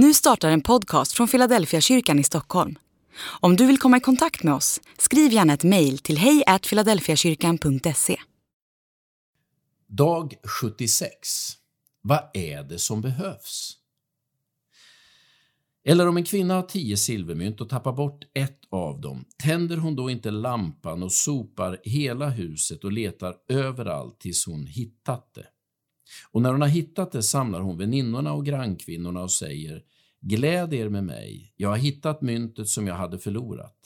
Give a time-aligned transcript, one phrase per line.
[0.00, 2.78] Nu startar en podcast från Philadelphia kyrkan i Stockholm.
[3.40, 8.16] Om du vill komma i kontakt med oss, skriv gärna ett mejl till hejfiladelfiakyrkan.se.
[9.86, 11.28] Dag 76.
[12.02, 13.72] Vad är det som behövs?
[15.84, 19.96] Eller om en kvinna har tio silvermynt och tappar bort ett av dem, tänder hon
[19.96, 25.46] då inte lampan och sopar hela huset och letar överallt tills hon hittat det?
[26.30, 29.82] Och när hon har hittat det samlar hon väninnorna och grannkvinnorna och säger
[30.20, 33.76] Gläd er med mig, jag har hittat myntet som jag hade förlorat.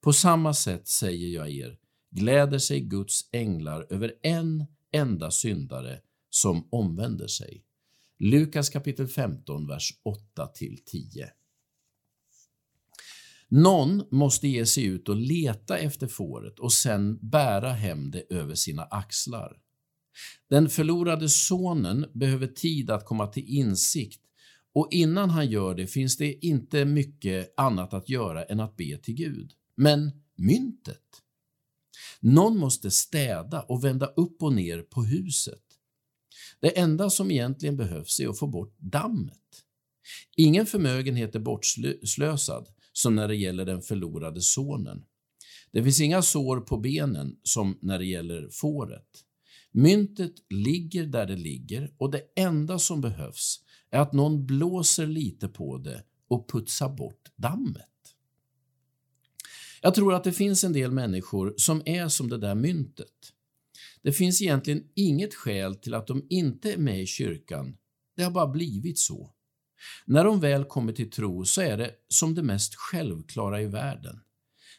[0.00, 1.78] På samma sätt säger jag er,
[2.10, 7.64] gläder sig Guds änglar över en enda syndare som omvänder sig.
[8.18, 9.92] Lukas kapitel 15, vers
[10.36, 11.28] 8-10.
[13.48, 18.54] Någon måste ge sig ut och leta efter fåret och sen bära hem det över
[18.54, 19.56] sina axlar.
[20.50, 24.20] Den förlorade sonen behöver tid att komma till insikt
[24.74, 28.98] och innan han gör det finns det inte mycket annat att göra än att be
[28.98, 29.52] till Gud.
[29.76, 31.00] Men myntet?
[32.20, 35.62] Någon måste städa och vända upp och ner på huset.
[36.60, 39.38] Det enda som egentligen behövs är att få bort dammet.
[40.36, 45.04] Ingen förmögenhet är bortslösad som när det gäller den förlorade sonen.
[45.72, 49.24] Det finns inga sår på benen som när det gäller fåret.
[49.76, 55.48] Myntet ligger där det ligger och det enda som behövs är att någon blåser lite
[55.48, 57.88] på det och putsar bort dammet.
[59.82, 63.32] Jag tror att det finns en del människor som är som det där myntet.
[64.02, 67.76] Det finns egentligen inget skäl till att de inte är med i kyrkan.
[68.16, 69.30] Det har bara blivit så.
[70.04, 74.20] När de väl kommer till tro så är det som det mest självklara i världen.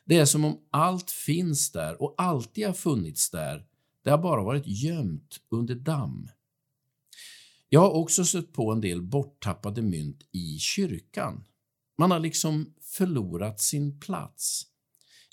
[0.05, 3.65] Det är som om allt finns där och alltid har funnits där
[4.05, 6.29] det har bara varit gömt under damm.
[7.69, 11.45] Jag har också stött på en del borttappade mynt i kyrkan.
[11.97, 14.63] Man har liksom förlorat sin plats.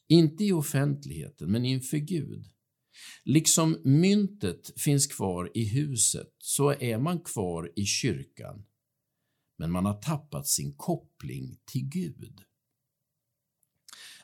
[0.08, 2.44] Inte i offentligheten, men inför Gud.
[3.24, 8.64] Liksom myntet finns kvar i huset så är man kvar i kyrkan.
[9.58, 12.40] Men man har tappat sin koppling till Gud.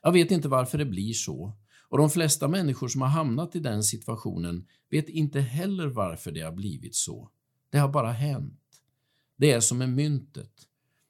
[0.03, 3.61] Jag vet inte varför det blir så, och de flesta människor som har hamnat i
[3.61, 7.31] den situationen vet inte heller varför det har blivit så.
[7.71, 8.83] Det har bara hänt.
[9.37, 10.53] Det är som med myntet.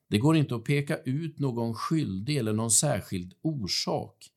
[0.08, 4.30] Det går inte att peka ut någon skyldig eller någon särskild orsak.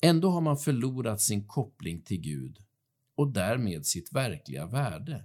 [0.00, 2.58] Ändå har man förlorat sin koppling till Gud
[3.14, 5.24] och därmed sitt verkliga värde.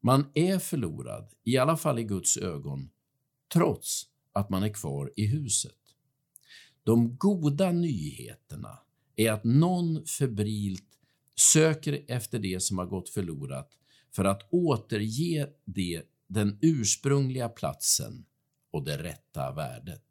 [0.00, 2.90] Man är förlorad, i alla fall i Guds ögon,
[3.52, 5.78] trots att man är kvar i huset.
[6.82, 8.78] De goda nyheterna
[9.16, 10.88] är att någon febrilt
[11.36, 13.70] söker efter det som har gått förlorat
[14.14, 18.26] för att återge det den ursprungliga platsen
[18.72, 20.02] och det rätta värdet.